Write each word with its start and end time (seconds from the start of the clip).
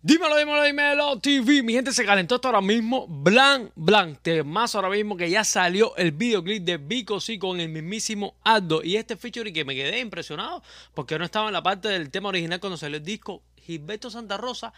Dímelo, 0.00 0.36
dímelo, 0.36 0.62
dímelo, 0.62 1.18
TV. 1.18 1.64
Mi 1.64 1.72
gente 1.72 1.92
se 1.92 2.06
calentó 2.06 2.36
esto 2.36 2.46
ahora 2.46 2.60
mismo. 2.60 3.08
Blan, 3.08 3.72
blan. 3.74 4.16
Más 4.44 4.76
ahora 4.76 4.90
mismo 4.90 5.16
que 5.16 5.28
ya 5.28 5.42
salió 5.42 5.96
el 5.96 6.12
videoclip 6.12 6.62
de 6.62 6.76
Vico 6.76 7.18
sí 7.18 7.36
con 7.36 7.58
el 7.58 7.68
mismísimo 7.68 8.36
Aldo. 8.44 8.80
Y 8.84 8.94
este 8.94 9.16
feature 9.16 9.52
que 9.52 9.64
me 9.64 9.74
quedé 9.74 9.98
impresionado 9.98 10.62
porque 10.94 11.18
no 11.18 11.24
estaba 11.24 11.48
en 11.48 11.52
la 11.52 11.64
parte 11.64 11.88
del 11.88 12.10
tema 12.10 12.28
original 12.28 12.60
cuando 12.60 12.76
salió 12.76 12.98
el 12.98 13.02
disco. 13.02 13.42
Gilberto 13.56 14.08
Santa 14.08 14.36
Rosa 14.36 14.72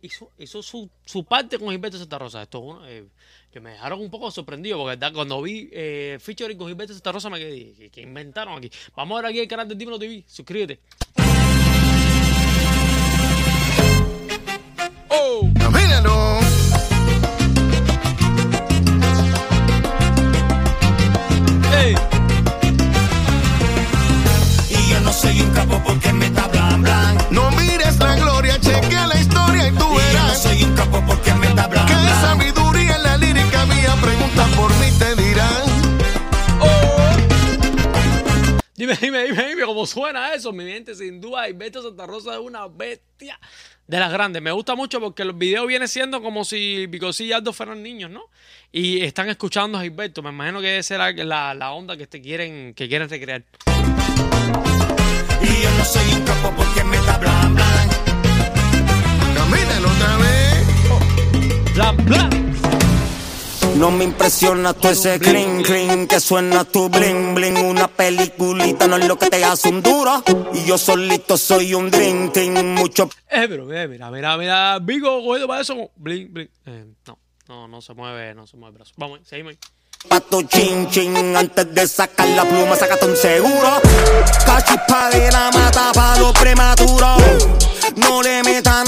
hizo, 0.00 0.62
su, 0.62 1.24
parte 1.28 1.58
con 1.58 1.68
Gilberto 1.68 1.98
Santa 1.98 2.18
Rosa. 2.18 2.40
Esto 2.40 2.80
eh, 2.86 3.06
que 3.52 3.60
me 3.60 3.72
dejaron 3.72 4.00
un 4.00 4.10
poco 4.10 4.30
sorprendido 4.30 4.78
porque 4.78 5.12
cuando 5.12 5.42
vi 5.42 5.68
eh, 5.70 6.16
featuring 6.18 6.56
con 6.56 6.68
Gilberto 6.68 6.94
Santa 6.94 7.12
Rosa 7.12 7.28
me 7.28 7.38
quedé, 7.38 7.90
¿qué, 7.90 8.00
inventaron 8.00 8.56
aquí? 8.56 8.70
Vamos 8.96 9.18
a 9.18 9.20
ver 9.20 9.30
aquí 9.32 9.40
el 9.40 9.48
canal 9.48 9.68
de 9.68 9.74
Dímelo 9.74 9.98
TV. 9.98 10.24
Suscríbete. 10.26 10.80
Y 16.04 16.33
suena 39.86 40.34
eso, 40.34 40.52
mi 40.52 40.64
gente. 40.64 40.94
Sin 40.94 41.20
duda, 41.20 41.46
Beto 41.54 41.82
Santa 41.82 42.06
Rosa 42.06 42.34
es 42.34 42.40
una 42.40 42.66
bestia 42.68 43.38
de 43.86 43.98
las 43.98 44.12
grandes. 44.12 44.42
Me 44.42 44.52
gusta 44.52 44.74
mucho 44.74 45.00
porque 45.00 45.24
los 45.24 45.36
videos 45.36 45.66
vienen 45.66 45.88
siendo 45.88 46.22
como 46.22 46.44
si 46.44 46.86
Bicosí 46.86 47.24
y 47.24 47.32
Aldo 47.32 47.52
fueran 47.52 47.82
niños, 47.82 48.10
¿no? 48.10 48.30
Y 48.72 49.02
están 49.02 49.28
escuchando 49.28 49.78
a 49.78 49.82
Gilberto. 49.82 50.22
Me 50.22 50.30
imagino 50.30 50.60
que 50.60 50.78
esa 50.78 50.94
era 50.94 51.12
la, 51.24 51.54
la 51.54 51.72
onda 51.72 51.96
que 51.96 52.06
te 52.06 52.20
quieren, 52.20 52.74
que 52.74 52.88
quieren 52.88 53.08
recrear. 53.08 53.44
Y 55.42 55.62
yo 55.62 55.70
no 55.76 55.84
soy 55.84 56.14
un 56.14 56.24
porque 56.56 56.84
me 56.84 56.96
está 56.96 57.18
blan 57.18 57.43
No 63.84 63.90
me 63.90 64.04
impresiona 64.04 64.72
todo 64.72 64.92
ese 64.92 65.20
clean 65.20 65.62
clean 65.62 66.06
que 66.06 66.18
suena 66.18 66.64
tu 66.64 66.88
bling 66.88 67.34
bling. 67.34 67.58
Una 67.58 67.86
peliculita 67.86 68.88
no 68.88 68.96
es 68.96 69.06
lo 69.06 69.18
que 69.18 69.28
te 69.28 69.44
hace 69.44 69.68
un 69.68 69.82
duro. 69.82 70.24
Y 70.54 70.64
yo 70.64 70.78
solito 70.78 71.36
soy 71.36 71.74
un 71.74 71.90
dream 71.90 72.32
team. 72.32 72.74
Mucho 72.76 73.10
Eh, 73.28 73.44
pero 73.46 73.66
mira, 73.66 73.86
mira, 73.86 74.10
mira, 74.10 74.38
mira. 74.38 74.78
Vigo, 74.78 75.22
cogido 75.22 75.46
para 75.46 75.60
eso. 75.60 75.90
Blin, 75.96 76.32
blin. 76.32 76.50
Eh, 76.64 76.86
no, 77.06 77.18
no, 77.46 77.68
no 77.68 77.82
se 77.82 77.92
mueve, 77.92 78.34
no 78.34 78.46
se 78.46 78.56
mueve 78.56 78.72
el 78.72 78.78
brazo. 78.78 78.94
Vamos, 78.96 79.20
seguimos 79.22 79.56
pato 80.08 80.42
chin 80.42 80.88
chin. 80.90 81.36
Antes 81.36 81.74
de 81.74 81.86
sacar 81.86 82.28
la 82.28 82.44
pluma, 82.44 82.76
sácate 82.76 83.06
un 83.06 83.16
seguro. 83.16 83.82
Cachispa 84.46 85.10
de 85.10 85.30
la 85.30 85.50
mata 85.52 85.92
pa' 85.92 86.18
lo 86.18 86.32
prematuro. 86.32 87.16
No 87.96 88.22
le 88.22 88.42
metan 88.42 88.83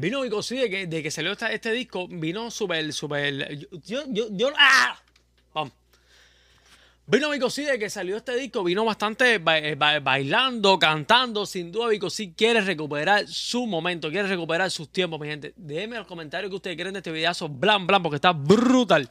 vino 0.00 0.20
Vico 0.22 0.42
sí, 0.42 0.56
de 0.56 0.70
que, 0.70 0.86
de 0.86 1.02
que 1.02 1.10
salió 1.10 1.32
esta- 1.32 1.52
este 1.52 1.72
disco, 1.72 2.06
vino 2.08 2.50
súper, 2.50 2.92
súper. 2.92 3.58
Yo, 3.84 4.02
yo, 4.08 4.26
yo. 4.30 4.50
¡Ah! 4.58 4.98
Vamos. 5.54 5.72
Vino 7.06 7.30
Vico 7.30 7.48
sí, 7.48 7.64
de 7.64 7.78
que 7.78 7.88
salió 7.88 8.18
este 8.18 8.36
disco, 8.36 8.62
vino 8.62 8.84
bastante 8.84 9.38
ba- 9.38 9.56
eh, 9.58 9.74
ba- 9.76 9.98
bailando, 10.00 10.78
cantando. 10.78 11.46
Sin 11.46 11.72
duda, 11.72 11.88
Vico 11.88 12.10
sí 12.10 12.34
quiere 12.36 12.60
recuperar 12.60 13.26
su 13.26 13.66
momento, 13.66 14.10
quiere 14.10 14.28
recuperar 14.28 14.70
sus 14.70 14.90
tiempos, 14.90 15.18
mi 15.18 15.26
gente. 15.28 15.54
Déjenme 15.56 15.96
en 15.96 16.00
los 16.00 16.06
comentarios 16.06 16.50
que 16.50 16.56
ustedes 16.56 16.76
creen 16.76 16.92
de 16.92 16.98
este 16.98 17.10
videazo, 17.10 17.48
blan, 17.48 17.86
blan, 17.86 18.02
porque 18.02 18.16
está 18.16 18.32
brutal. 18.32 19.08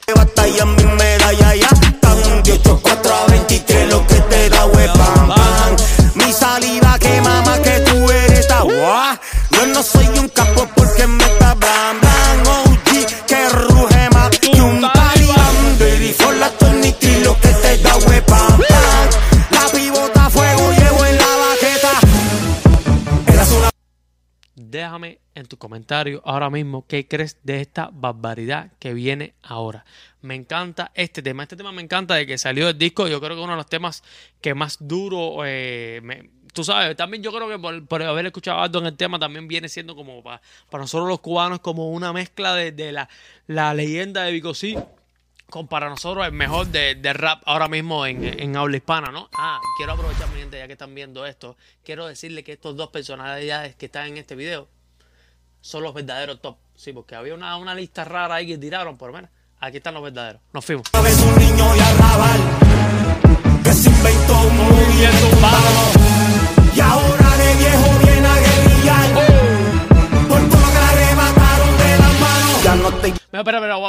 mi 0.66 0.84
medalla 0.96 1.56
ya 1.56 1.68
están 1.70 2.44
de 2.44 2.52
8, 2.52 2.80
4 2.84 3.14
a 3.14 3.26
23 3.28 3.90
lo 3.90 4.06
que 4.06 4.16
mama 7.22 7.62
que 7.64 7.80
tú 7.80 8.12
eres 8.12 8.48
yo 9.58 9.66
no 9.68 9.84
soy 9.84 10.06
un 10.20 10.30
capo 10.30 10.68
porque 10.76 11.08
me 11.08 11.24
está 11.24 11.54
blan 11.56 12.00
blan 12.00 12.48
OG 12.48 13.26
que 13.28 13.50
ruge 13.50 14.10
más 14.14 14.30
que 14.40 14.62
un 14.62 14.82
talibán 14.82 15.56
Baby 15.80 16.14
for 16.14 16.36
la 16.36 16.50
tornitri 16.52 17.24
lo 17.24 17.34
que 17.40 17.50
te 17.50 17.78
da 17.80 17.94
pam 18.26 18.60
la 19.52 19.70
pivota 19.72 20.30
fuego 20.30 20.72
llevo 20.72 21.06
en 21.06 21.18
la 21.18 21.36
baqueta 21.44 23.32
eras 23.34 23.52
una 23.52 23.70
Déjame 24.56 25.20
en 25.36 25.46
tu 25.46 25.58
comentario 25.58 26.22
ahora 26.26 26.50
mismo 26.50 26.86
qué 26.88 27.08
crees 27.08 27.38
de 27.44 27.62
esta 27.62 27.90
barbaridad 27.94 28.72
que 28.80 28.94
viene 28.94 29.36
ahora. 29.44 29.86
Me 30.22 30.34
encanta 30.36 30.92
este 30.96 31.22
tema. 31.22 31.44
Este 31.44 31.56
tema 31.56 31.72
me 31.72 31.82
encanta 31.84 32.16
de 32.16 32.26
que 32.26 32.38
salió 32.40 32.68
el 32.68 32.78
disco. 32.78 33.08
Yo 33.08 33.22
creo 33.22 33.36
que 33.38 33.42
uno 33.44 33.54
de 33.54 33.58
los 33.58 33.68
temas 33.70 34.04
que 34.42 34.56
más 34.56 34.78
duro. 34.82 35.46
eh, 35.46 36.02
me- 36.04 36.32
tú 36.54 36.64
sabes, 36.64 36.96
también 36.96 37.22
yo 37.24 37.32
creo 37.32 37.48
que 37.50 37.60
por, 37.88 38.04
haber 38.04 38.26
escuchado 38.28 38.60
algo 38.60 38.80
en 38.80 38.88
el 38.88 38.98
tema 38.98 39.20
también 39.20 39.48
viene 39.48 39.70
siendo 39.70 39.96
como 39.96 40.22
pa- 40.24 40.42
para 40.70 40.84
nosotros 40.84 41.08
los 41.10 41.20
cubanos 41.20 41.60
como 41.60 41.90
una 41.92 42.14
mezcla 42.14 42.54
de, 42.56 42.72
de 42.72 42.92
la, 42.92 43.10
la 43.48 43.74
leyenda 43.74 44.24
de 44.24 44.32
Vico 44.32 44.54
Sí 44.54 44.78
con 45.50 45.68
para 45.70 45.88
nosotros 45.88 46.26
el 46.26 46.34
mejor 46.34 46.68
de, 46.68 46.96
de 46.96 47.14
rap 47.14 47.42
ahora 47.46 47.70
mismo 47.70 48.06
en, 48.06 48.22
en 48.22 48.58
habla 48.58 48.76
hispana, 48.76 49.12
¿no? 49.12 49.30
Ah, 49.38 49.62
quiero 49.78 49.94
aprovechar, 49.94 50.28
mi 50.32 50.40
gente, 50.40 50.58
ya 50.58 50.68
que 50.68 50.74
están 50.74 50.94
viendo 50.94 51.26
esto, 51.26 51.56
quiero 51.86 52.06
decirle 52.06 52.44
que 52.44 52.52
estos 52.52 52.76
dos 52.76 52.90
personalidades 52.90 53.74
que 53.76 53.86
están 53.86 54.08
en 54.08 54.18
este 54.18 54.36
video 54.36 54.68
son 55.62 55.84
los 55.84 55.94
verdaderos 55.94 56.42
top. 56.42 56.58
Sí, 56.76 56.92
porque 56.92 57.16
había 57.16 57.34
una, 57.34 57.56
una 57.56 57.74
lista 57.74 58.04
rara 58.04 58.36
ahí 58.36 58.46
que 58.48 58.58
tiraron, 58.58 58.98
por 58.98 59.08
lo 59.10 59.16
menos. 59.16 59.30
Aquí 59.60 59.78
están 59.78 59.94
los 59.94 60.04
verdaderos. 60.04 60.42
Nos 60.54 60.64
fuimos. 60.66 60.86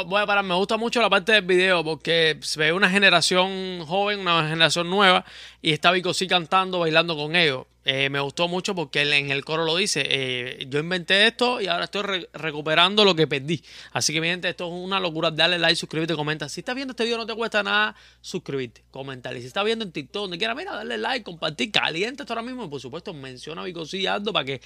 Voy 0.09 0.23
a 0.23 0.27
parar. 0.27 0.45
Me 0.45 0.55
gusta 0.55 0.77
mucho 0.77 1.01
la 1.03 1.11
parte 1.11 1.33
del 1.33 1.45
video 1.45 1.85
porque 1.85 2.39
se 2.41 2.59
ve 2.59 2.73
una 2.73 2.89
generación 2.89 3.85
joven, 3.87 4.21
una 4.21 4.49
generación 4.49 4.89
nueva 4.89 5.25
y 5.61 5.73
está 5.73 5.93
Vico 5.93 6.15
sí 6.15 6.27
cantando, 6.27 6.79
bailando 6.79 7.17
con 7.17 7.37
ellos. 7.37 7.67
Eh, 7.85 8.11
me 8.11 8.21
gustó 8.21 8.49
mucho 8.49 8.75
porque 8.75 9.01
él 9.01 9.13
en 9.15 9.31
el 9.31 9.45
coro 9.45 9.65
lo 9.65 9.75
dice. 9.75 10.03
eh, 10.07 10.67
yo 10.69 10.79
inventé 10.79 11.27
esto 11.27 11.59
y 11.59 11.69
ahora 11.69 11.85
estoy 11.85 12.03
re- 12.03 12.29
recuperando 12.35 13.03
lo 13.03 13.15
que 13.15 13.27
perdí. 13.27 13.63
Así 13.93 14.13
que, 14.13 14.21
mi 14.21 14.27
gente, 14.27 14.47
esto 14.47 14.67
es 14.67 14.73
una 14.73 15.01
locura. 15.01 15.31
Dale 15.31 15.59
like, 15.59 15.77
suscríbete, 15.77 16.15
comenta. 16.15 16.51
Si 16.51 16.61
estás 16.61 16.75
viendo 16.75 16.93
este 16.93 17.05
video, 17.05 17.17
no 17.17 17.25
te 17.25 17.35
cuesta 17.35 17.63
nada 17.63 17.97
suscribirte, 18.21 18.85
comentar. 18.91 19.35
Y 19.39 19.41
si 19.41 19.47
estás 19.47 19.65
viendo 19.65 19.87
en 19.87 19.93
TikTok, 19.93 20.23
donde 20.23 20.37
quiera, 20.37 20.55
mira, 20.55 20.75
dale 20.75 20.99
like, 20.99 21.25
compartir, 21.25 21.73
caliente 21.73 22.25
esto 22.25 22.35
ahora 22.35 22.43
mismo. 22.43 22.65
Y 22.65 22.69
por 22.69 22.81
supuesto, 22.81 23.15
menciona 23.15 23.63
a 23.63 23.65
Vico 23.65 23.87
sí 23.87 24.07
Aldo 24.07 24.35
para 24.35 24.45
que 24.45 24.61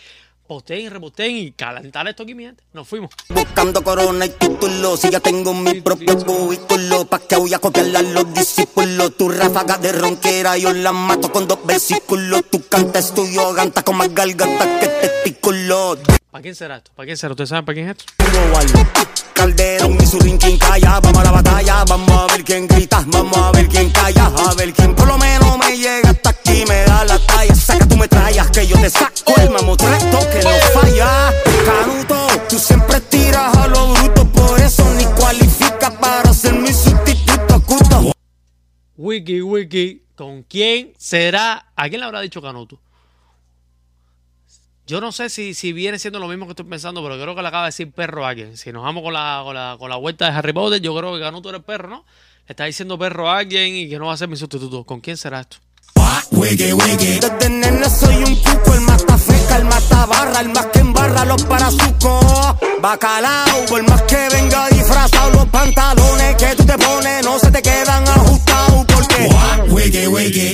posteen 0.46 0.80
y 0.80 0.88
reposteen 0.88 1.36
y 1.36 1.52
calentar 1.52 2.06
esto 2.08 2.22
aquí, 2.22 2.34
mi 2.34 2.44
gente. 2.44 2.62
Nos 2.72 2.88
fuimos. 2.88 3.10
buscando 3.28 3.82
corona 3.82 4.26
y 4.26 4.30
título 4.30 4.96
si 4.96 5.10
ya 5.10 5.20
tengo 5.20 5.54
mi 5.54 5.80
propio 5.80 6.18
cubículo 6.18 7.04
pa' 7.06 7.20
que 7.20 7.36
voy 7.36 7.54
a 7.54 7.58
copiarla 7.58 8.00
a 8.00 8.02
los 8.02 8.34
discípulos 8.34 9.16
tu 9.16 9.28
ráfaga 9.28 9.78
de 9.78 9.92
ronquera 9.92 10.56
yo 10.56 10.72
la 10.72 10.92
mato 10.92 11.30
con 11.32 11.46
dos 11.46 11.64
versículos 11.64 12.44
tu 12.50 12.66
canta 12.66 12.98
estudio 12.98 13.52
ganta 13.52 13.82
con 13.82 13.96
más 13.96 14.12
garganta 14.14 14.80
que 14.80 14.86
testículo 14.86 15.98
¿Para 16.30 16.42
quién 16.42 16.54
será 16.54 16.76
esto? 16.78 16.90
¿Para 16.96 17.06
quién 17.06 17.16
será? 17.18 17.32
¿Ustedes 17.32 17.50
saben 17.50 17.64
para 17.66 17.74
quién 17.74 17.90
es 17.90 17.96
esto? 17.98 19.31
Calderón 19.42 19.98
y 20.00 20.06
su 20.06 20.20
rinquín 20.20 20.56
calla, 20.56 21.00
vamos 21.00 21.18
a 21.18 21.24
la 21.24 21.32
batalla, 21.32 21.84
vamos 21.88 22.10
a 22.12 22.32
ver 22.32 22.44
quién 22.44 22.68
grita, 22.68 23.02
vamos 23.08 23.36
a 23.36 23.50
ver 23.50 23.66
quién 23.66 23.90
calla, 23.90 24.26
a 24.26 24.54
ver 24.54 24.72
quién 24.72 24.94
por 24.94 25.08
lo 25.08 25.18
menos 25.18 25.58
me 25.58 25.76
llega 25.76 26.10
hasta 26.10 26.30
aquí, 26.30 26.64
me 26.68 26.84
da 26.84 27.04
la 27.04 27.18
talla, 27.18 27.52
saca 27.52 27.88
tu 27.88 27.96
metrallas 27.96 28.48
que 28.52 28.68
yo 28.68 28.80
te 28.80 28.88
saco 28.88 29.34
el 29.38 29.50
mamotreto 29.50 30.18
que 30.30 30.42
no 30.44 30.50
falla. 30.80 31.34
Canuto, 31.66 32.26
tú 32.48 32.56
siempre 32.56 33.00
tiras 33.00 33.56
a 33.56 33.66
lo 33.66 33.92
bruto, 33.94 34.24
por 34.30 34.60
eso 34.60 34.84
ni 34.94 35.06
cualifica 35.06 35.90
para 35.98 36.32
ser 36.32 36.54
mi 36.54 36.72
sustituto, 36.72 37.60
cuto. 37.66 38.12
Wiki, 38.96 39.42
wiki. 39.42 40.04
¿Con 40.14 40.44
quién 40.44 40.92
será? 40.98 41.72
¿A 41.74 41.88
quién 41.88 41.98
le 41.98 42.06
habrá 42.06 42.20
dicho 42.20 42.40
Canuto? 42.40 42.78
Yo 44.92 45.00
no 45.00 45.10
sé 45.10 45.30
si, 45.30 45.54
si 45.54 45.72
viene 45.72 45.98
siendo 45.98 46.18
lo 46.18 46.28
mismo 46.28 46.44
que 46.44 46.50
estoy 46.50 46.66
pensando, 46.66 47.02
pero 47.02 47.18
creo 47.18 47.34
que 47.34 47.40
le 47.40 47.48
acaba 47.48 47.62
de 47.62 47.68
decir 47.68 47.90
perro 47.92 48.26
a 48.26 48.28
alguien. 48.28 48.58
Si 48.58 48.72
nos 48.72 48.82
vamos 48.82 49.02
con 49.02 49.14
la, 49.14 49.40
con 49.42 49.54
la, 49.54 49.76
con 49.78 49.88
la 49.88 49.96
vuelta 49.96 50.26
de 50.26 50.36
Harry 50.36 50.52
Potter, 50.52 50.82
yo 50.82 50.94
creo 50.94 51.14
que 51.14 51.20
Canuto 51.20 51.48
era 51.48 51.56
el 51.56 51.64
perro, 51.64 51.88
¿no? 51.88 52.04
Le 52.46 52.52
está 52.52 52.66
diciendo 52.66 52.98
perro 52.98 53.30
a 53.30 53.38
alguien 53.38 53.74
y 53.74 53.88
que 53.88 53.98
no 53.98 54.08
va 54.08 54.12
a 54.12 54.18
ser 54.18 54.28
mi 54.28 54.36
sustituto. 54.36 54.84
¿Con 54.84 55.00
quién 55.00 55.16
será 55.16 55.40
esto? 55.40 55.56
Desde 57.22 57.48
nena 57.48 57.88
soy 57.88 58.16
un 58.16 58.36
cuco, 58.36 58.74
el 58.74 58.82
mata 58.82 59.16
feca, 59.16 59.56
el 59.56 59.64
mata 59.64 60.04
barra, 60.04 60.40
el 60.40 60.50
más 60.50 60.66
que 60.66 60.80
embarra 60.80 60.92
guardarlos 61.08 61.44
para 61.44 61.70
su 61.70 61.98
co. 61.98 62.58
Bacalao, 62.82 63.64
por 63.68 63.88
más 63.88 64.02
que 64.02 64.28
venga 64.30 64.68
disfrazado, 64.68 65.30
los 65.30 65.46
pantalones 65.46 66.36
que 66.36 66.54
tú 66.54 66.64
te 66.66 66.76
pones 66.76 67.24
no 67.24 67.38
se 67.38 67.50
te 67.50 67.62
quedan 67.62 68.06
ajustados 68.08 68.84
porque 68.94 69.30
Wiki, 69.68 70.06
wiki. 70.06 70.52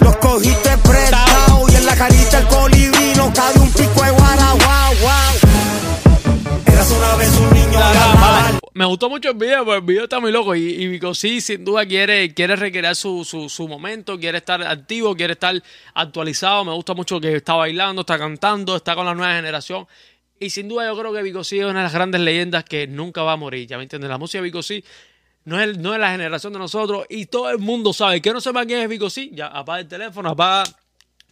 Me 8.78 8.84
gustó 8.84 9.10
mucho 9.10 9.30
el 9.30 9.36
video, 9.36 9.64
porque 9.64 9.78
el 9.78 9.84
video 9.84 10.04
está 10.04 10.20
muy 10.20 10.30
loco. 10.30 10.54
Y, 10.54 11.00
y 11.00 11.40
sin 11.40 11.64
duda, 11.64 11.84
quiere, 11.84 12.32
quiere 12.32 12.54
recrear 12.54 12.94
su, 12.94 13.24
su, 13.24 13.48
su 13.48 13.66
momento, 13.66 14.16
quiere 14.20 14.38
estar 14.38 14.62
activo, 14.62 15.16
quiere 15.16 15.32
estar 15.32 15.60
actualizado. 15.94 16.64
Me 16.64 16.72
gusta 16.72 16.94
mucho 16.94 17.20
que 17.20 17.34
está 17.34 17.54
bailando, 17.54 18.02
está 18.02 18.16
cantando, 18.16 18.76
está 18.76 18.94
con 18.94 19.04
la 19.04 19.16
nueva 19.16 19.34
generación. 19.34 19.84
Y 20.38 20.50
sin 20.50 20.68
duda, 20.68 20.86
yo 20.86 20.96
creo 20.96 21.12
que 21.12 21.22
Vico 21.24 21.42
sí 21.42 21.58
es 21.58 21.64
una 21.64 21.80
de 21.80 21.82
las 21.86 21.92
grandes 21.92 22.20
leyendas 22.20 22.62
que 22.62 22.86
nunca 22.86 23.22
va 23.22 23.32
a 23.32 23.36
morir. 23.36 23.66
¿Ya 23.66 23.78
me 23.78 23.82
entiendes? 23.82 24.08
La 24.10 24.16
música 24.16 24.38
de 24.38 24.44
Vico 24.44 24.62
sí 24.62 24.84
no 25.44 25.60
es, 25.60 25.76
no 25.76 25.92
es 25.92 25.98
la 25.98 26.12
generación 26.12 26.52
de 26.52 26.60
nosotros 26.60 27.04
y 27.08 27.26
todo 27.26 27.50
el 27.50 27.58
mundo 27.58 27.92
sabe. 27.92 28.22
Que 28.22 28.32
no 28.32 28.40
sepa 28.40 28.64
quién 28.64 28.82
es 28.82 28.88
Vico 28.88 29.10
sí, 29.10 29.32
ya 29.34 29.48
apaga 29.48 29.80
el 29.80 29.88
teléfono, 29.88 30.30
apaga. 30.30 30.62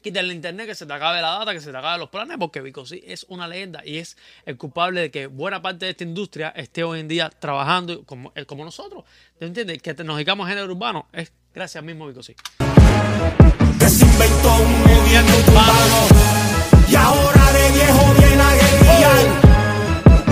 Quita 0.03 0.21
el 0.21 0.31
internet, 0.31 0.67
que 0.67 0.75
se 0.77 0.87
te 0.87 0.93
acabe 0.93 1.21
la 1.21 1.31
data, 1.31 1.53
que 1.53 1.61
se 1.61 1.73
te 1.73 1.77
acabe 1.77 1.99
los 1.99 2.09
planes, 2.11 2.37
porque 2.39 2.61
Vico 2.61 2.87
sí 2.87 3.03
es 3.07 3.27
una 3.29 3.49
leyenda 3.49 3.83
y 3.85 3.99
es 3.99 4.17
el 4.45 4.57
culpable 4.57 5.01
de 5.01 5.11
que 5.11 5.27
buena 5.27 5.61
parte 5.61 5.85
de 5.87 5.91
esta 5.93 6.05
industria 6.05 6.51
esté 6.55 6.85
hoy 6.85 7.01
en 7.01 7.09
día 7.09 7.29
trabajando 7.31 8.05
como, 8.05 8.31
eh, 8.37 8.45
como 8.45 8.65
nosotros. 8.65 9.03
¿Te 9.39 9.47
entiendes? 9.47 9.83
Que 9.83 9.95
te- 9.95 10.05
nos 10.05 10.17
dedicamos 10.17 10.47
a 10.47 10.51
género 10.51 10.73
urbano 10.73 11.09
es 11.13 11.33
gracias 11.53 11.83
mismo 11.83 12.07
Vico 12.07 12.23
sí. 12.23 12.37
que 13.81 13.89
se 13.89 14.05
inventó 14.05 14.55
un 14.57 14.83
urbano 15.49 16.07
y 16.89 16.95
ahora 16.95 17.53
de 17.53 17.73
viejo 17.73 18.15
viene 18.19 18.43
a 18.43 18.55
guerrillar 18.55 19.27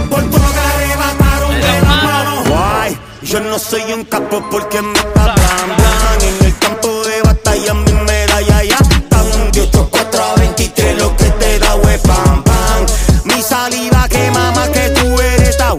por 0.09 0.31
todo 0.31 0.39
lo 0.39 0.49
que 0.53 0.61
le 0.61 0.93
arrebataron 0.93 1.55
de 1.61 1.81
la 1.83 1.95
mano. 2.05 2.45
Guay, 2.45 2.97
yo 3.23 3.41
no 3.41 3.59
soy 3.59 3.83
un 3.93 4.05
capo 4.05 4.47
porque 4.51 4.81
me 4.83 4.97
está 4.99 5.34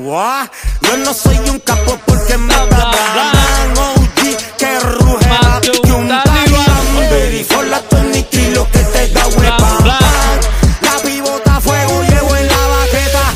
guay 0.06 0.48
yo 0.82 0.98
no 0.98 1.14
soy 1.14 1.38
un 1.50 1.60
capo 1.60 2.00
porque 2.06 2.38
me 2.38 2.54
blan 2.68 3.78
OG 3.78 4.58
que 4.58 4.80
ruge 4.80 5.28
más 5.28 5.62
que 5.62 5.92
un 5.92 6.08
talibán 6.08 7.46
for 7.46 7.66
la 7.66 7.82
23 7.92 8.54
lo 8.54 8.66
que 8.72 8.80
te 8.80 9.08
da 9.10 9.28
hue 9.28 9.48
pam 9.58 9.84
pam 9.84 10.40
la 10.82 11.00
pivota 11.04 11.56
a 11.58 11.62
fuego 11.62 12.04
llevo 12.04 12.36
en 12.36 12.48
la 12.48 12.68
baqueta 12.68 13.34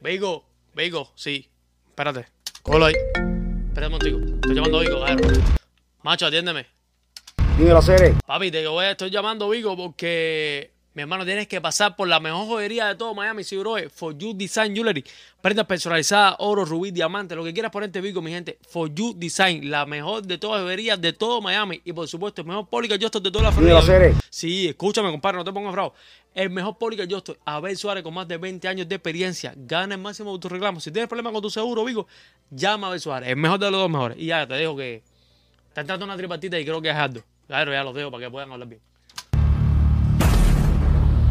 Vigo, 0.00 0.44
Vigo, 0.74 1.12
sí. 1.14 1.50
Espérate. 1.90 2.24
Cógelo 2.62 2.86
ahí. 2.86 2.94
Espérate 2.94 3.86
un 3.86 3.92
momentico. 3.92 4.18
Estoy 4.36 4.54
llamando 4.54 4.78
a 4.78 4.80
Vigo, 4.80 5.04
cabrón. 5.04 5.44
Macho, 6.02 6.26
atiéndeme. 6.26 6.66
Dímelo, 7.58 7.82
Cere. 7.82 8.14
Papi, 8.26 8.50
te 8.50 8.66
voy 8.66 8.86
a, 8.86 8.92
estoy 8.92 9.10
llamando 9.10 9.50
Vigo 9.50 9.76
porque 9.76 10.77
mi 10.98 11.02
hermano 11.02 11.24
tienes 11.24 11.46
que 11.46 11.60
pasar 11.60 11.94
por 11.94 12.08
la 12.08 12.18
mejor 12.18 12.44
joyería 12.48 12.88
de 12.88 12.96
todo 12.96 13.14
Miami, 13.14 13.44
sí, 13.44 13.56
bro. 13.56 13.76
For 13.88 14.18
You 14.18 14.34
Design 14.34 14.74
Jewelry. 14.74 15.04
Prendas 15.40 15.64
personalizadas, 15.64 16.34
oro, 16.40 16.64
rubí, 16.64 16.90
diamante, 16.90 17.36
lo 17.36 17.44
que 17.44 17.52
quieras 17.54 17.70
ponerte 17.70 18.00
Vigo, 18.00 18.20
mi 18.20 18.32
gente. 18.32 18.58
For 18.68 18.92
You 18.92 19.14
Design, 19.16 19.70
la 19.70 19.86
mejor 19.86 20.24
de 20.24 20.38
todas 20.38 20.56
las 20.56 20.64
joyerías 20.64 21.00
de 21.00 21.12
todo 21.12 21.40
Miami. 21.40 21.80
Y 21.84 21.92
por 21.92 22.08
supuesto, 22.08 22.40
el 22.40 22.48
mejor 22.48 22.68
Pólica 22.68 22.96
Justo 23.00 23.20
de 23.20 23.30
toda 23.30 23.52
la. 23.52 23.82
Cere. 23.82 24.16
Sí, 24.28 24.66
escúchame, 24.66 25.08
compadre, 25.12 25.38
no 25.38 25.44
te 25.44 25.52
pongas 25.52 25.72
bravo. 25.72 25.94
El 26.34 26.50
mejor 26.50 26.76
Pólica 26.78 27.04
Justo, 27.08 27.36
Abel 27.44 27.76
Suárez, 27.76 28.02
con 28.02 28.12
más 28.12 28.26
de 28.26 28.36
20 28.36 28.66
años 28.66 28.88
de 28.88 28.96
experiencia, 28.96 29.54
gana 29.56 29.94
el 29.94 30.00
máximo 30.00 30.32
de 30.32 30.40
tus 30.40 30.50
reclamos. 30.50 30.82
Si 30.82 30.90
tienes 30.90 31.08
problemas 31.08 31.32
con 31.32 31.42
tu 31.42 31.50
seguro, 31.50 31.84
Vigo, 31.84 32.08
llama 32.50 32.88
a 32.88 32.90
Abel 32.90 33.00
Suárez, 33.00 33.28
el 33.28 33.36
mejor 33.36 33.60
de 33.60 33.70
los 33.70 33.80
dos 33.82 33.88
mejores. 33.88 34.18
Y 34.18 34.26
ya, 34.26 34.48
te 34.48 34.54
dejo 34.54 34.76
que 34.76 35.04
está 35.68 35.82
entrando 35.82 36.06
una 36.06 36.16
tripartita 36.16 36.58
y 36.58 36.64
creo 36.64 36.82
que 36.82 36.90
es 36.90 36.96
Aldo. 36.96 37.22
Claro, 37.46 37.70
ya 37.70 37.84
los 37.84 37.94
dejo 37.94 38.10
para 38.10 38.24
que 38.24 38.30
puedan 38.32 38.50
hablar 38.50 38.68
bien. 38.68 38.87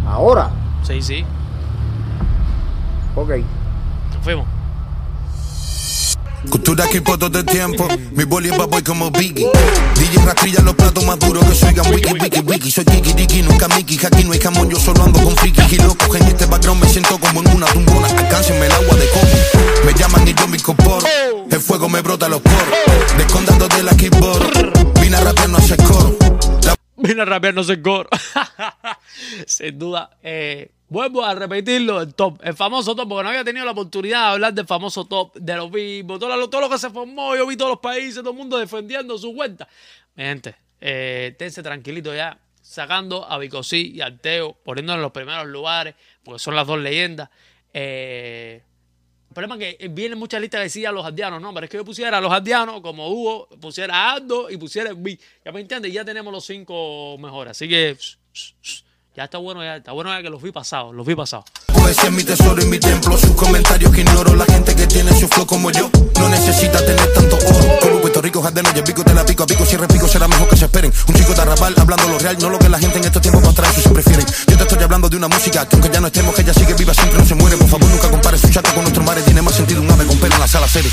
Ahora. 0.07 0.49
Sí, 0.85 1.01
sí, 1.01 1.25
Ok. 3.15 3.29
nos 4.13 4.23
fuimos. 4.23 4.45
Cultura 6.49 6.87
que 6.87 7.01
por 7.01 7.17
todo 7.17 7.39
el 7.39 7.45
tiempo. 7.45 7.85
Mi 8.13 8.23
boli 8.23 8.49
es 8.49 8.57
boy 8.57 8.81
como 8.81 9.11
Biggie. 9.11 9.49
DJ 9.95 10.23
rastrilla 10.25 10.61
los 10.61 10.75
platos 10.75 11.03
más 11.05 11.19
duros 11.19 11.43
que 11.43 11.55
se 11.55 11.65
oigan 11.67 11.93
wiki, 11.93 12.13
wiki, 12.13 12.39
wiki. 12.39 12.71
Soy 12.71 12.85
tiki, 12.85 13.13
tiki, 13.13 13.41
nunca 13.41 13.67
Mickey. 13.67 13.99
Aquí 14.05 14.23
no 14.23 14.31
hay 14.31 14.39
jamón, 14.39 14.69
yo 14.69 14.79
solo 14.79 15.03
ando 15.03 15.21
con 15.21 15.35
frikis 15.35 15.73
y 15.73 15.77
locos. 15.79 16.15
En 16.15 16.23
este 16.27 16.45
background 16.45 16.81
me 16.81 16.89
siento 16.89 17.17
como 17.19 17.41
en 17.41 17.49
una 17.55 17.65
tumbona. 17.65 18.07
Alcáncenme 18.07 18.67
el 18.67 18.71
agua 18.71 18.95
de 18.95 19.09
coco. 19.09 19.27
Me 19.85 19.93
llaman 19.93 20.25
y 20.27 20.33
yo 20.33 20.47
me 20.47 20.57
incorporo. 20.57 21.05
El 21.51 21.59
fuego 21.59 21.89
me 21.89 22.01
brota 22.01 22.29
los 22.29 22.39
poros. 22.39 22.59
Descondando 23.17 23.67
de 23.67 23.83
la 23.83 23.97
keyboard. 23.97 24.93
Vine 25.01 25.17
a 25.17 25.21
rapear, 25.21 25.49
no 25.49 25.57
hacer 25.57 25.77
coro. 25.83 26.15
La 26.63 26.75
Vine 26.97 27.21
a 27.21 27.25
rapear, 27.25 27.53
no 27.53 27.63
sé 27.63 27.81
coro. 27.81 28.09
Sin 29.45 29.77
duda. 29.77 30.17
eh, 30.23 30.71
vuelvo 30.89 31.23
a 31.23 31.35
repetirlo, 31.35 32.01
el 32.01 32.13
top, 32.13 32.39
el 32.43 32.53
famoso 32.55 32.95
top, 32.95 33.07
porque 33.09 33.23
no 33.23 33.29
había 33.29 33.43
tenido 33.43 33.65
la 33.65 33.71
oportunidad 33.71 34.21
de 34.27 34.31
hablar 34.33 34.53
del 34.53 34.65
famoso 34.65 35.05
top, 35.05 35.35
de 35.35 35.55
los 35.55 35.69
vivos, 35.71 36.19
todo, 36.19 36.35
lo- 36.35 36.69
que 36.69 36.77
se 36.79 36.89
formó, 36.89 37.35
yo 37.35 37.45
vi 37.45 37.55
todos 37.57 37.71
los 37.71 37.79
países, 37.79 38.15
todo 38.21 38.31
el 38.31 38.37
mundo 38.37 38.57
defendiendo 38.57 39.17
su 39.17 39.35
cuenta. 39.35 39.67
Mi 40.15 40.23
gente, 40.23 40.55
eh, 40.81 41.35
tense 41.37 41.61
tranquilito 41.61 42.13
ya, 42.15 42.37
sacando 42.61 43.29
a 43.29 43.37
Bicosí 43.37 43.91
y 43.95 44.01
a 44.01 44.15
Teo, 44.17 44.53
poniéndolos 44.63 44.97
en 44.97 45.01
los 45.03 45.11
primeros 45.11 45.45
lugares, 45.47 45.95
porque 46.23 46.39
son 46.39 46.55
las 46.55 46.65
dos 46.65 46.79
leyendas. 46.79 47.29
Eh, 47.73 48.61
el 48.63 48.66
problema 49.37 49.63
es 49.63 49.77
que 49.77 49.87
vienen 49.89 50.17
muchas 50.17 50.41
listas 50.41 50.57
que 50.57 50.63
decían 50.63 50.95
los 50.95 51.05
aldeanos, 51.05 51.39
no, 51.39 51.53
pero 51.53 51.65
es 51.65 51.69
que 51.69 51.77
yo 51.77 51.85
pusiera 51.85 52.17
a 52.17 52.21
los 52.21 52.31
aldeanos 52.31 52.81
como 52.81 53.07
Hugo, 53.07 53.47
pusiera 53.61 53.93
a 53.95 54.13
Aldo 54.13 54.49
y 54.49 54.57
pusiera 54.57 54.91
B. 54.95 55.19
Ya 55.45 55.51
me 55.51 55.61
entiendes, 55.61 55.93
ya 55.93 56.03
tenemos 56.03 56.33
los 56.33 56.43
cinco 56.43 57.17
mejores. 57.19 57.51
Así 57.51 57.69
que 57.69 57.95
ya 59.15 59.25
está 59.25 59.37
bueno, 59.37 59.63
ya 59.63 59.75
está 59.75 59.91
bueno 59.91 60.09
ya 60.09 60.23
que 60.23 60.31
los 60.31 60.41
vi 60.41 60.51
pasados, 60.51 60.95
los 60.95 61.05
vi 61.05 61.13
pasados. 61.13 61.66
Poesía 61.87 62.09
es 62.09 62.11
mi 62.11 62.23
tesoro 62.25 62.61
y 62.61 62.65
mi 62.65 62.79
templo. 62.79 63.17
Sus 63.17 63.31
comentarios 63.31 63.93
que 63.93 64.01
ignoro. 64.01 64.35
La 64.35 64.43
gente 64.43 64.75
que 64.75 64.85
tiene 64.87 65.17
su 65.17 65.25
flow 65.29 65.47
como 65.47 65.71
yo 65.71 65.89
no 66.19 66.27
necesita 66.27 66.85
tener 66.85 67.13
tanto 67.13 67.37
oro. 67.37 67.79
Como 67.79 68.01
Puerto 68.01 68.21
Rico, 68.21 68.41
jardeno, 68.41 68.67
y 68.75 68.79
el 68.79 68.83
pico 68.83 69.05
te 69.05 69.13
la 69.13 69.25
pico 69.25 69.43
a 69.43 69.47
pico. 69.47 69.65
Si 69.65 69.77
repico 69.77 70.05
será 70.05 70.27
mejor 70.27 70.49
que 70.49 70.57
se 70.57 70.65
esperen. 70.65 70.91
Un 71.07 71.15
chico 71.15 71.33
de 71.33 71.41
arrabal 71.43 71.73
hablando 71.77 72.09
lo 72.09 72.19
real, 72.19 72.35
no 72.41 72.49
lo 72.49 72.59
que 72.59 72.67
la 72.67 72.77
gente 72.77 72.97
en 72.97 73.05
estos 73.05 73.21
tiempos 73.21 73.41
para 73.55 73.69
eso 73.69 73.79
se 73.79 73.89
prefieren. 73.89 74.25
Yo 74.25 74.57
te 74.57 74.63
estoy 74.63 74.83
hablando 74.83 75.07
de 75.07 75.15
una 75.15 75.29
música 75.29 75.65
que 75.65 75.77
aunque 75.77 75.89
ya 75.89 76.01
no 76.01 76.07
estemos, 76.07 76.35
que 76.35 76.41
ella 76.41 76.53
sigue 76.53 76.73
viva, 76.73 76.93
siempre 76.93 77.19
no 77.19 77.25
se 77.25 77.35
muere. 77.35 77.55
Por 77.55 77.69
favor, 77.69 77.89
nunca 77.89 78.09
compares 78.09 78.41
su 78.41 78.49
chato 78.49 78.69
con 78.73 78.83
nuestro 78.83 79.03
mares. 79.03 79.23
Tiene 79.23 79.41
más 79.41 79.55
sentido 79.55 79.81
un 79.81 79.89
ave 79.89 80.05
con 80.05 80.17
pelo 80.17 80.35
en 80.35 80.41
la 80.41 80.47
sala 80.49 80.67
serie. 80.67 80.91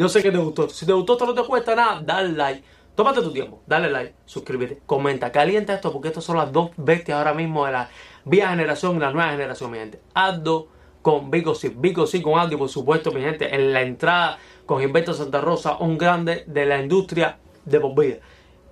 Yo 0.00 0.08
sé, 0.08 0.22
que 0.22 0.30
te 0.32 0.38
gustó. 0.38 0.66
Si 0.70 0.86
te 0.86 0.94
gustó, 0.94 1.12
esto 1.12 1.26
no 1.26 1.34
te 1.34 1.42
cuesta 1.42 1.74
nada, 1.74 2.00
dale 2.02 2.32
like. 2.32 2.64
Tómate 2.94 3.20
tu 3.20 3.34
tiempo, 3.34 3.62
dale 3.66 3.90
like, 3.90 4.14
suscríbete, 4.24 4.80
comenta, 4.86 5.30
calienta 5.30 5.74
esto 5.74 5.92
porque 5.92 6.08
estas 6.08 6.24
son 6.24 6.38
las 6.38 6.50
dos 6.50 6.70
bestias 6.78 7.18
ahora 7.18 7.34
mismo 7.34 7.66
de 7.66 7.72
la 7.72 7.90
vieja 8.24 8.48
generación 8.48 8.96
y 8.96 9.00
la 9.00 9.12
nueva 9.12 9.30
generación, 9.32 9.70
mi 9.70 9.76
gente. 9.76 10.00
Aldo 10.14 10.68
con 11.02 11.30
Vico 11.30 11.54
sí, 11.54 11.70
Vico 11.76 12.06
sí 12.06 12.22
con 12.22 12.38
Aldo 12.38 12.54
y 12.54 12.56
por 12.56 12.70
supuesto, 12.70 13.12
mi 13.12 13.20
gente, 13.20 13.54
en 13.54 13.74
la 13.74 13.82
entrada 13.82 14.38
con 14.64 14.80
Gilberto 14.80 15.12
Santa 15.12 15.42
Rosa, 15.42 15.76
un 15.80 15.98
grande 15.98 16.44
de 16.46 16.64
la 16.64 16.80
industria 16.80 17.38
de 17.66 17.78
por 17.78 17.94
vida. 17.94 18.20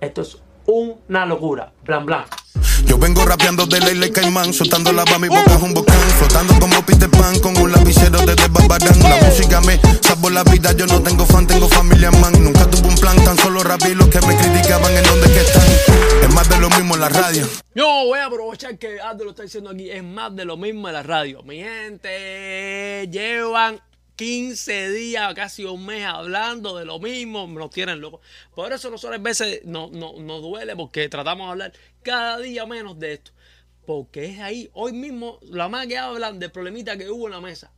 Esto 0.01 0.21
es 0.21 0.41
una 0.69 1.25
locura, 1.25 1.71
blan 1.83 2.05
blan. 2.05 2.25
Yo 2.85 2.97
vengo 2.97 3.25
rapeando 3.25 3.65
de 3.65 3.79
Leila 3.79 4.07
y 4.07 4.11
Caimán, 4.11 4.53
soltando 4.53 4.91
la 4.91 5.03
mi 5.19 5.27
boca 5.27 5.55
es 5.55 5.61
un 5.61 5.73
volcán, 5.73 5.99
flotando 6.17 6.59
como 6.59 6.81
Peter 6.85 7.09
Pan 7.09 7.39
con 7.39 7.57
un 7.57 7.71
lapicero 7.71 8.19
de 8.19 8.35
Babarán. 8.49 8.99
La 8.99 9.17
música 9.27 9.61
me 9.61 9.79
salvó 10.01 10.29
la 10.29 10.43
vida, 10.43 10.71
yo 10.73 10.85
no 10.87 11.01
tengo 11.01 11.25
fan, 11.25 11.45
tengo 11.45 11.67
familia 11.67 12.11
man. 12.11 12.33
Nunca 12.41 12.69
tuve 12.69 12.87
un 12.87 12.95
plan, 12.95 13.21
tan 13.23 13.37
solo 13.37 13.63
rapé 13.63 13.89
y 13.89 13.95
los 13.95 14.07
que 14.07 14.19
me 14.21 14.35
criticaban 14.35 14.95
en 14.95 15.03
donde 15.03 15.27
que 15.27 15.41
están. 15.41 15.63
Es 16.23 16.33
más 16.33 16.49
de 16.49 16.57
lo 16.57 16.69
mismo 16.69 16.95
en 16.95 17.01
la 17.01 17.09
radio. 17.09 17.47
Yo 17.75 17.85
voy 18.05 18.19
a 18.19 18.25
aprovechar 18.25 18.77
que 18.77 18.99
Aldo 18.99 19.25
lo 19.25 19.29
está 19.31 19.43
diciendo 19.43 19.71
aquí. 19.71 19.89
Es 19.89 20.03
más 20.03 20.35
de 20.35 20.45
lo 20.45 20.57
mismo 20.57 20.87
en 20.87 20.93
la 20.93 21.03
radio. 21.03 21.43
Mi 21.43 21.57
gente, 21.57 23.07
llevan 23.11 23.81
15 24.19 24.89
días, 24.91 25.33
casi 25.33 25.63
un 25.63 25.85
mes 25.85 26.03
hablando 26.03 26.77
de 26.77 26.83
lo 26.83 26.99
mismo. 26.99 27.47
Nos 27.47 27.69
tienen 27.69 28.01
locos. 28.01 28.19
Por 28.53 28.73
eso 28.73 28.89
nosotros 28.89 29.17
a 29.17 29.23
veces 29.23 29.61
no- 29.63 29.89
no- 29.93 30.19
nos 30.19 30.41
duele 30.41 30.75
porque 30.75 31.07
tratamos 31.07 31.47
de 31.47 31.51
hablar 31.51 31.73
cada 32.03 32.37
día 32.39 32.65
menos 32.65 32.99
de 32.99 33.13
esto. 33.13 33.31
Porque 33.85 34.25
es 34.25 34.39
ahí, 34.41 34.69
hoy 34.73 34.91
mismo, 34.91 35.39
la 35.41 35.69
más 35.69 35.87
que 35.87 35.97
hablan 35.97 36.37
del 36.37 36.51
problemita 36.51 36.97
que 36.97 37.09
hubo 37.09 37.27
en 37.27 37.31
la 37.31 37.39
mesa. 37.39 37.71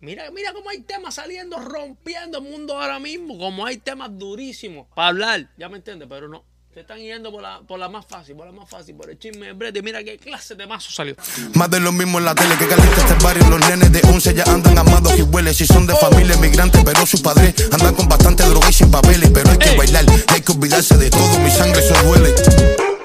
Mira, 0.00 0.28
mira 0.32 0.52
cómo 0.52 0.68
hay 0.68 0.80
temas 0.80 1.14
saliendo, 1.14 1.60
rompiendo 1.60 2.38
el 2.38 2.44
mundo 2.44 2.76
ahora 2.76 2.98
mismo. 2.98 3.38
Como 3.38 3.64
hay 3.64 3.76
temas 3.76 4.18
durísimos 4.18 4.88
para 4.96 5.08
hablar. 5.10 5.48
Ya 5.56 5.68
me 5.68 5.76
entiendes, 5.76 6.08
pero 6.10 6.26
no. 6.28 6.44
Se 6.74 6.80
están 6.80 6.98
yendo 6.98 7.30
por 7.30 7.40
la, 7.40 7.60
por 7.60 7.78
la 7.78 7.88
más 7.88 8.04
fácil, 8.04 8.34
por 8.34 8.46
la 8.46 8.52
más 8.52 8.68
fácil, 8.68 8.96
por 8.96 9.08
el 9.08 9.16
chisme 9.16 9.46
de 9.46 9.52
brete. 9.52 9.80
Mira 9.80 10.02
qué 10.02 10.18
clase 10.18 10.56
de 10.56 10.66
mazo 10.66 10.90
salió. 10.90 11.14
Más 11.54 11.70
de 11.70 11.78
lo 11.78 11.92
mismo 11.92 12.18
en 12.18 12.24
la 12.24 12.34
tele 12.34 12.56
que 12.58 12.66
calienta 12.66 13.00
este 13.00 13.14
barrio. 13.24 13.48
Los 13.48 13.60
nenes 13.70 13.92
de 13.92 14.00
11 14.02 14.34
ya 14.34 14.42
andan 14.42 14.76
amados 14.76 15.16
y 15.16 15.22
hueles. 15.22 15.56
Si 15.56 15.66
son 15.68 15.86
de 15.86 15.94
familia 15.94 16.34
emigrante, 16.34 16.82
pero 16.84 17.06
sus 17.06 17.20
padres 17.20 17.54
andan 17.70 17.94
con 17.94 18.08
bastante 18.08 18.42
droga 18.48 18.68
y 18.68 18.72
sin 18.72 18.90
papeles. 18.90 19.30
Pero 19.32 19.50
hay 19.52 19.58
que 19.58 19.70
Ey. 19.70 19.76
bailar, 19.78 20.04
hay 20.26 20.40
que 20.40 20.50
olvidarse 20.50 20.96
de 20.96 21.10
todo. 21.10 21.38
Mi 21.38 21.50
sangre 21.52 21.78
eso 21.78 21.94
duele. 22.02 22.34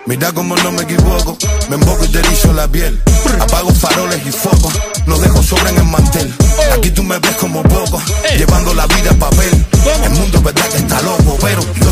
Mira 0.08 0.32
como 0.32 0.56
no 0.56 0.72
me 0.72 0.82
equivoco, 0.82 1.38
me 1.70 1.76
emboco 1.76 2.04
y 2.04 2.08
te 2.08 2.18
erizo 2.18 2.52
la 2.54 2.68
piel. 2.68 3.00
Apago 3.40 3.70
faroles 3.72 4.20
y 4.26 4.32
focos, 4.32 4.74
no 5.06 5.20
dejo 5.20 5.44
sobra 5.44 5.70
en 5.70 5.78
el 5.78 5.86
mantel. 5.86 6.34
Aquí 6.76 6.90
tú 6.90 7.04
me 7.04 7.20
ves 7.20 7.36
como 7.36 7.62
poco, 7.62 8.02
llevando 8.36 8.74
la 8.74 8.88
vida 8.88 9.12
en 9.12 9.20
papel. 9.20 9.66
El 10.04 10.10
mundo 10.10 10.40
es 10.40 10.44
verdad 10.44 10.68
que 10.70 10.78
está 10.78 11.00
loco, 11.04 11.38
pero 11.40 11.62
yo 11.62 11.88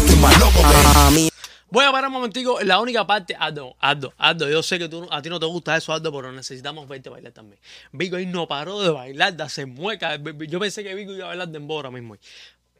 Voy 1.77 1.85
a 1.85 1.91
parar 1.91 2.07
un 2.07 2.13
momentico. 2.13 2.59
La 2.61 2.79
única 2.79 3.05
parte, 3.05 3.35
Aldo, 3.35 3.75
Aldo, 3.77 4.11
Aldo, 4.17 4.49
yo 4.49 4.63
sé 4.63 4.79
que 4.79 4.89
a 5.11 5.21
ti 5.21 5.29
no 5.29 5.39
te 5.39 5.45
gusta 5.45 5.77
eso, 5.77 5.93
Aldo, 5.93 6.11
pero 6.11 6.31
necesitamos 6.31 6.87
verte 6.87 7.07
bailar 7.07 7.33
también. 7.33 7.61
Vigo 7.91 8.17
ahí 8.17 8.25
no 8.25 8.47
paró 8.47 8.81
de 8.81 8.89
bailar, 8.89 9.35
de 9.37 9.43
hacer 9.43 9.67
muecas. 9.67 10.19
Yo 10.47 10.59
pensé 10.59 10.83
que 10.83 10.95
Vigo 10.95 11.13
iba 11.13 11.25
a 11.25 11.27
bailar 11.27 11.49
de 11.49 11.57
embo 11.57 11.75
ahora 11.75 11.91
mismo. 11.91 12.17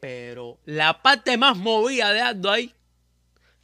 Pero 0.00 0.58
la 0.64 1.00
parte 1.00 1.36
más 1.36 1.56
movida 1.56 2.12
de 2.12 2.22
Aldo 2.22 2.50
ahí 2.50 2.74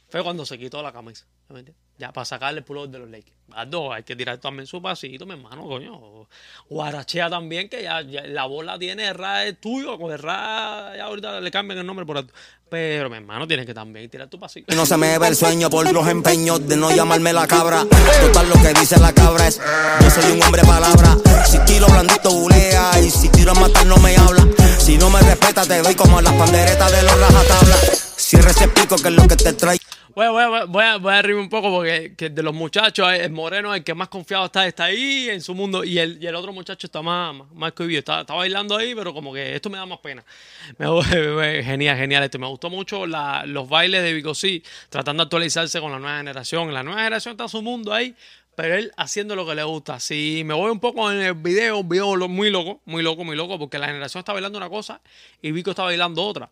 fue 0.07 0.23
cuando 0.23 0.45
se 0.45 0.57
quitó 0.57 0.81
la 0.81 0.93
camisa. 0.93 1.25
¿me 1.49 1.59
entiendes? 1.59 1.84
Ya, 1.97 2.11
para 2.11 2.25
sacarle 2.25 2.63
el 2.67 2.91
de 2.91 2.99
los 2.99 3.09
Lakers. 3.09 3.35
Aldo, 3.53 3.93
hay 3.93 4.03
que 4.03 4.15
tirar 4.15 4.37
también 4.39 4.67
su 4.67 4.81
pasito, 4.81 5.25
mi 5.25 5.33
hermano, 5.33 5.63
coño. 5.63 6.27
Guarachea 6.67 7.29
también, 7.29 7.69
que 7.69 7.83
ya, 7.83 8.01
ya 8.01 8.23
la 8.25 8.45
bola 8.45 8.77
tiene 8.77 9.05
errada 9.05 9.45
es 9.45 9.61
tuyo, 9.61 9.97
con 9.97 10.11
errada, 10.11 10.97
ya 10.97 11.05
ahorita 11.05 11.39
le 11.39 11.51
cambian 11.51 11.79
el 11.79 11.85
nombre 11.85 12.05
por 12.05 12.17
Aldo. 12.17 12.33
Pero, 12.69 13.09
mi 13.09 13.15
hermano, 13.15 13.47
tienes 13.47 13.65
que 13.65 13.73
también 13.73 14.09
tirar 14.09 14.27
tu 14.27 14.39
pasito. 14.39 14.75
no 14.75 14.85
se 14.85 14.97
me 14.97 15.17
ve 15.17 15.27
el 15.27 15.35
sueño 15.35 15.69
por 15.69 15.89
los 15.89 16.07
empeños 16.07 16.67
de 16.67 16.75
no 16.75 16.93
llamarme 16.93 17.31
la 17.31 17.47
cabra. 17.47 17.85
Total 18.21 18.49
lo 18.49 18.55
que 18.55 18.73
dice 18.79 18.99
la 18.99 19.13
cabra 19.13 19.47
es, 19.47 19.61
yo 20.01 20.09
soy 20.09 20.31
un 20.31 20.43
hombre 20.43 20.63
palabra. 20.63 21.15
Si 21.45 21.59
tiro 21.59 21.85
blandito 21.87 22.31
bulea 22.31 22.99
y 22.99 23.09
si 23.09 23.29
tiro 23.29 23.51
a 23.51 23.55
matar 23.55 23.85
no 23.85 23.97
me 23.97 24.17
habla. 24.17 24.45
Si 24.79 24.97
no 24.97 25.09
me 25.09 25.21
respeta 25.21 25.63
te 25.63 25.81
doy 25.81 25.95
como 25.95 26.19
las 26.19 26.33
panderetas 26.33 26.91
de 26.91 27.03
los 27.03 27.19
rajatablas. 27.19 28.13
Cierra 28.17 28.49
ese 28.49 28.67
pico 28.67 28.95
que 28.97 29.09
es 29.09 29.13
lo 29.13 29.27
que 29.27 29.35
te 29.35 29.53
trae. 29.53 29.77
Voy, 30.15 30.27
voy, 30.29 30.65
voy, 30.69 30.83
a, 30.85 30.97
voy 30.97 31.13
a 31.13 31.21
reírme 31.21 31.41
un 31.41 31.49
poco 31.49 31.69
porque 31.69 32.15
que 32.15 32.29
de 32.29 32.41
los 32.41 32.53
muchachos, 32.53 33.05
el 33.11 33.31
moreno, 33.31 33.75
el 33.75 33.83
que 33.83 33.93
más 33.93 34.07
confiado 34.07 34.45
está, 34.45 34.65
está 34.65 34.85
ahí 34.85 35.29
en 35.29 35.41
su 35.41 35.53
mundo. 35.53 35.83
Y 35.83 35.99
el, 35.99 36.23
y 36.23 36.27
el 36.27 36.35
otro 36.35 36.53
muchacho 36.53 36.87
está 36.87 37.01
más, 37.01 37.35
más, 37.35 37.51
más 37.51 37.71
cohibido. 37.73 37.99
Está, 37.99 38.21
está 38.21 38.33
bailando 38.33 38.77
ahí, 38.77 38.95
pero 38.95 39.13
como 39.13 39.33
que 39.33 39.53
esto 39.53 39.69
me 39.69 39.77
da 39.77 39.85
más 39.85 39.99
pena. 39.99 40.23
Me- 40.77 41.63
genial, 41.63 41.97
genial. 41.97 42.23
Este. 42.23 42.37
Me 42.37 42.47
gustó 42.47 42.69
mucho 42.69 43.05
la- 43.05 43.45
los 43.45 43.67
bailes 43.67 44.03
de 44.03 44.13
Vico 44.13 44.33
sí, 44.33 44.63
tratando 44.89 45.23
de 45.23 45.25
actualizarse 45.25 45.81
con 45.81 45.91
la 45.91 45.99
nueva 45.99 46.17
generación. 46.17 46.73
La 46.73 46.81
nueva 46.81 46.99
generación 46.99 47.33
está 47.33 47.43
en 47.43 47.49
su 47.49 47.61
mundo 47.61 47.91
ahí, 47.91 48.15
pero 48.55 48.73
él 48.75 48.93
haciendo 48.95 49.35
lo 49.35 49.45
que 49.45 49.53
le 49.53 49.63
gusta. 49.63 49.99
Si 49.99 50.43
me 50.45 50.53
voy 50.53 50.71
un 50.71 50.79
poco 50.79 51.11
en 51.11 51.19
el 51.23 51.33
video, 51.33 51.79
un 51.79 51.89
video 51.89 52.15
muy 52.29 52.49
loco, 52.51 52.81
muy 52.85 53.03
loco, 53.03 53.25
muy 53.25 53.35
loco, 53.35 53.59
porque 53.59 53.77
la 53.79 53.87
generación 53.87 54.19
está 54.19 54.31
bailando 54.31 54.57
una 54.57 54.69
cosa 54.69 55.01
y 55.41 55.51
Vico 55.51 55.71
está 55.71 55.83
bailando 55.83 56.23
otra 56.23 56.49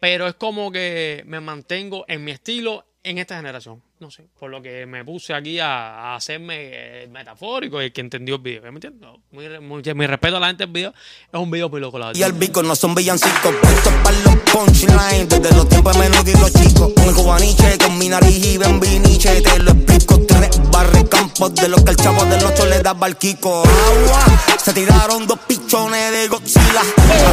pero 0.00 0.26
es 0.26 0.34
como 0.34 0.72
que 0.72 1.22
me 1.26 1.38
mantengo 1.40 2.04
en 2.08 2.24
mi 2.24 2.32
estilo 2.32 2.84
en 3.04 3.18
esta 3.18 3.36
generación. 3.36 3.82
No 3.98 4.10
sé, 4.10 4.24
por 4.38 4.50
lo 4.50 4.62
que 4.62 4.86
me 4.86 5.04
puse 5.04 5.34
aquí 5.34 5.58
a, 5.58 6.12
a 6.12 6.16
hacerme 6.16 6.54
eh, 6.58 7.08
metafórico 7.10 7.80
y 7.80 7.86
el 7.86 7.92
que 7.92 8.00
entendió 8.00 8.36
el 8.36 8.40
video. 8.42 8.62
¿Me 8.62 8.68
entiendes? 8.70 9.08
Muy, 9.30 9.48
muy- 9.60 9.82
mi 9.94 10.06
respeto 10.06 10.36
a 10.36 10.40
la 10.40 10.46
gente 10.48 10.64
del 10.64 10.72
video. 10.72 10.90
Es 11.32 11.40
un 11.40 11.50
video 11.50 11.68
muy 11.68 11.80
loco, 11.80 11.98
la 11.98 12.12
Y 12.14 12.22
el 12.22 12.32
bico 12.32 12.62
no 12.62 12.74
son 12.76 12.94
villancicos, 12.94 13.54
puestos 13.60 13.92
para 14.04 14.18
los 14.20 14.36
punchlines 14.52 15.28
desde 15.28 15.54
los 15.56 15.68
tiempos 15.68 15.92
de 15.94 15.98
menudo 16.00 16.30
y 16.30 16.32
los 16.40 16.52
chicos. 16.52 16.92
Con 16.94 17.04
el 17.08 17.14
cubaniche, 17.14 17.78
con 17.78 17.98
mi 17.98 18.08
nariz 18.08 18.44
y 18.44 18.58
bembiniche, 18.58 19.40
te 19.40 19.58
lo 19.60 19.70
explico. 19.72 20.20
Tres 20.26 20.60
barres 20.70 20.91
campos 21.12 21.54
de 21.54 21.68
los 21.68 21.82
que 21.82 21.90
el 21.90 21.96
chavo 21.96 22.24
del 22.24 22.42
ocho 22.42 22.64
le 22.66 22.80
daba 22.80 23.06
al 23.06 23.16
Kiko. 23.16 23.62
Agua, 23.62 24.24
se 24.64 24.72
tiraron 24.72 25.26
dos 25.26 25.38
pichones 25.46 26.10
de 26.12 26.28
Godzilla. 26.28 26.80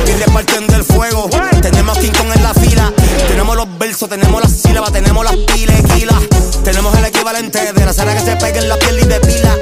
Aquí 0.02 0.12
repartiendo 0.12 0.76
el 0.76 0.84
fuego, 0.84 1.30
tenemos 1.62 1.98
King 1.98 2.12
Kong 2.12 2.32
en 2.36 2.44
la 2.44 2.54
fila. 2.54 2.92
Tenemos 3.28 3.56
los 3.56 3.78
versos, 3.78 4.10
tenemos 4.10 4.42
las 4.42 4.52
sílabas, 4.52 4.92
tenemos 4.92 5.24
las 5.24 5.36
pilequilas. 5.36 6.20
Tenemos 6.64 6.94
el 6.98 7.06
equivalente 7.06 7.72
de 7.72 7.86
la 7.86 7.94
cera 7.94 8.14
que 8.14 8.20
se 8.22 8.36
pega 8.36 8.60
en 8.60 8.68
la 8.70 8.76
piel 8.78 9.00
y 9.00 9.06
de 9.06 9.20
pila. 9.22 9.56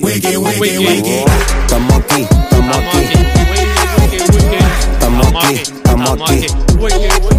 Wiki, 0.00 0.36
wiki, 0.36 0.60
Wiki. 0.60 0.86
wiki. 0.86 1.24
Estamos 1.66 1.92
aquí, 1.98 2.22
estamos 2.22 2.76
Estamos 2.76 2.94
aquí. 2.94 3.06
aquí. 3.06 3.26
Wiki, 4.08 4.16
wiki, 4.16 4.28
wiki. 4.28 4.56
Estamos 4.92 5.26
aquí, 5.44 5.54
estamos 5.54 6.10
aquí. 6.22 7.37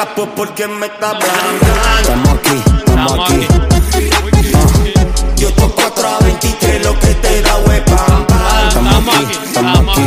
Soy 0.00 0.06
un 0.06 0.06
capo 0.06 0.26
porque 0.34 0.66
me 0.66 0.86
está 0.86 1.10
hablando. 1.10 1.66
Estamos 2.00 2.28
aquí, 2.38 2.62
estamos 2.78 3.12
aquí. 3.20 3.46
Yo 5.36 5.52
toco 5.52 5.74
4 5.74 6.08
a 6.08 6.18
23, 6.20 6.84
lo 6.84 6.98
que 6.98 7.14
te 7.14 7.42
da 7.42 7.56
huepa. 7.58 8.26
Estamos 8.68 9.14
aquí, 9.14 9.38
estamos 9.44 9.98
aquí. 9.98 10.06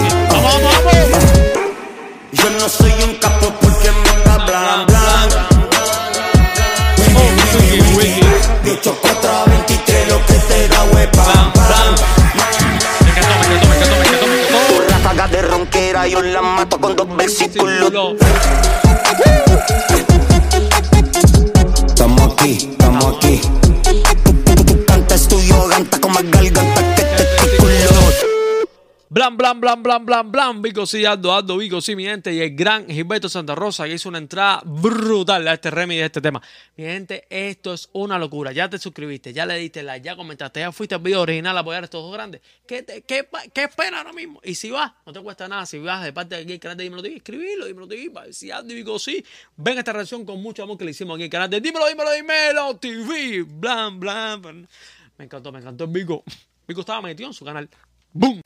Yo 2.32 2.50
no 2.60 2.70
soy 2.70 2.92
un 3.04 3.16
capo 3.16 3.54
porque 3.62 3.92
me 3.92 4.10
está 4.18 4.34
hablando. 4.34 5.38
Wiki, 6.98 7.82
wiki. 7.96 8.22
Yo 8.66 8.78
toco 8.80 8.98
4 9.02 9.30
a 9.30 9.46
23, 9.46 10.08
lo 10.10 10.26
que 10.26 10.34
te 10.34 10.68
da 10.70 10.84
huepa. 10.86 11.52
Ráfaga 14.90 15.28
de 15.28 15.42
ronquera, 15.44 16.08
yo 16.08 16.22
la 16.22 16.42
mato 16.42 16.80
con 16.80 16.96
dos 16.96 17.16
versículos. 17.16 17.92
Estamos 21.88 22.34
aquí, 22.34 22.70
estamos 22.72 23.16
aquí. 23.16 23.42
Canta 24.88 25.16
es 25.16 25.28
tuyo, 25.28 25.68
ganta 25.68 26.00
con 26.02 26.14
más 26.14 26.24
garganta. 26.32 26.73
Blan, 29.14 29.38
blan, 29.38 29.62
blan, 29.62 29.84
blan, 29.84 30.04
blan, 30.08 30.32
blan. 30.32 30.60
Vico 30.64 30.88
sí, 30.88 31.06
Aldo, 31.06 31.36
Aldo, 31.36 31.58
Vico 31.58 31.80
sí, 31.82 31.96
mi 31.96 32.04
gente. 32.04 32.34
Y 32.34 32.42
el 32.42 32.56
gran 32.56 32.88
Gilberto 32.90 33.30
Santa 33.30 33.54
Rosa 33.54 33.86
que 33.86 33.94
hizo 33.94 34.10
una 34.10 34.18
entrada 34.18 34.64
brutal 34.66 35.48
a 35.48 35.54
este 35.54 35.70
remix 35.70 36.00
de 36.00 36.06
este 36.06 36.20
tema. 36.20 36.42
Mi 36.76 36.86
gente, 36.86 37.28
esto 37.30 37.76
es 37.76 37.88
una 37.94 38.18
locura. 38.18 38.52
Ya 38.54 38.68
te 38.72 38.80
suscribiste, 38.80 39.32
ya 39.32 39.46
le 39.46 39.56
diste 39.60 39.84
like, 39.84 40.04
ya 40.04 40.16
comentaste, 40.16 40.62
ya 40.62 40.72
fuiste 40.72 40.96
al 40.96 41.02
video 41.02 41.22
original 41.22 41.56
a 41.56 41.60
apoyar 41.60 41.84
a 41.84 41.86
estos 41.86 42.02
dos 42.02 42.12
grandes. 42.12 42.42
¿Qué, 42.66 42.82
te- 42.82 43.04
qué, 43.04 43.28
qué 43.54 43.66
espera 43.66 44.00
ahora 44.00 44.14
mismo? 44.14 44.42
Y 44.44 44.56
si 44.56 44.72
vas, 44.72 44.92
no 45.06 45.14
te 45.14 45.20
cuesta 45.22 45.48
nada. 45.48 45.68
Si 45.68 45.78
vas 45.78 46.04
de 46.04 46.12
parte 46.12 46.36
de 46.36 46.42
aquí, 46.42 46.54
el 46.54 46.60
canal 46.60 46.78
de 46.78 46.84
Dímelo 46.86 47.04
TV, 47.04 47.18
escribirlo, 47.18 47.66
Dímelo 47.68 47.88
TV. 47.88 48.34
Si 48.34 48.50
Aldo 48.50 48.74
y 48.74 48.78
Vico 48.78 48.98
sí, 48.98 49.24
ven 49.58 49.78
esta 49.78 49.94
reacción 49.94 50.26
con 50.26 50.42
mucho 50.42 50.64
amor 50.64 50.76
que 50.80 50.86
le 50.86 50.92
hicimos 50.92 51.14
aquí 51.14 51.22
en 51.22 51.26
el 51.26 51.30
canal 51.32 51.52
de 51.52 51.62
Dímelo, 51.62 51.88
Dímelo, 51.88 52.12
Dímelo 52.14 52.78
TV. 52.78 53.44
Blan, 53.44 54.00
blan, 54.00 54.42
blan. 54.42 54.68
Me 55.20 55.26
encantó, 55.26 55.52
me 55.52 55.60
encantó 55.60 55.84
el 55.84 55.92
Vico. 55.92 56.24
Vico 56.68 56.80
estaba 56.80 57.00
metido 57.04 57.30
en 57.30 57.34
su 57.36 57.46
canal. 57.46 57.70
¡Boom! 58.12 58.42